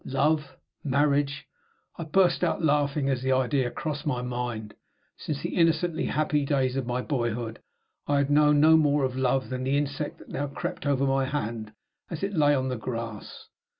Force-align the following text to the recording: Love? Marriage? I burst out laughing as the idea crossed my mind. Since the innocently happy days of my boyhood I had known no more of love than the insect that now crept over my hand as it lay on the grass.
Love? 0.03 0.57
Marriage? 0.83 1.45
I 1.95 2.05
burst 2.05 2.43
out 2.43 2.63
laughing 2.63 3.07
as 3.07 3.21
the 3.21 3.33
idea 3.33 3.69
crossed 3.69 4.03
my 4.03 4.23
mind. 4.23 4.73
Since 5.15 5.43
the 5.43 5.55
innocently 5.55 6.05
happy 6.05 6.43
days 6.43 6.75
of 6.75 6.87
my 6.87 7.03
boyhood 7.03 7.59
I 8.07 8.17
had 8.17 8.31
known 8.31 8.59
no 8.59 8.77
more 8.77 9.03
of 9.03 9.15
love 9.15 9.51
than 9.51 9.63
the 9.63 9.77
insect 9.77 10.17
that 10.17 10.29
now 10.29 10.47
crept 10.47 10.87
over 10.87 11.05
my 11.05 11.25
hand 11.25 11.73
as 12.09 12.23
it 12.23 12.33
lay 12.33 12.55
on 12.55 12.69
the 12.69 12.77
grass. 12.77 13.47